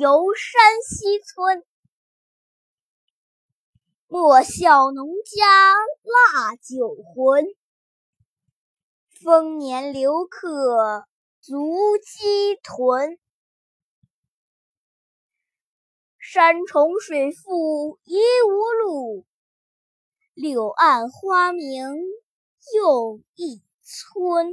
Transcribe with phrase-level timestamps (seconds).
[0.00, 1.64] 游山西村。
[4.06, 7.44] 莫笑农家腊酒浑
[9.20, 11.04] 丰年留客
[11.40, 13.18] 足鸡豚。
[16.16, 19.26] 山重水复疑无路
[20.32, 21.96] 柳暗花明
[22.72, 24.52] 又一村。